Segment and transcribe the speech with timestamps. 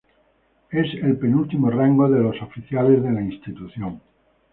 [0.71, 4.01] Es el penúltimo rango de los oficiales de la institución.